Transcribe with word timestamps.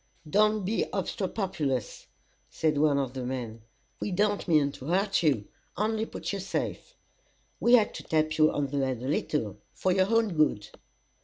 "Don't 0.27 0.65
be 0.65 0.85
obstropolous," 0.91 2.07
said 2.49 2.79
one 2.79 2.97
of 2.97 3.13
the 3.13 3.23
men. 3.23 3.61
"We 3.99 4.09
don't 4.11 4.47
mean 4.47 4.71
to 4.71 4.85
hurt 4.85 5.21
you; 5.21 5.47
only 5.77 6.07
put 6.07 6.33
you 6.33 6.39
safe. 6.39 6.95
We 7.59 7.73
had 7.73 7.93
to 7.93 8.03
tap 8.03 8.39
you 8.39 8.51
on 8.51 8.65
the 8.65 8.83
head 8.83 9.03
a 9.03 9.07
little, 9.07 9.57
for 9.75 9.91
your 9.91 10.09
own 10.11 10.33
good." 10.33 10.69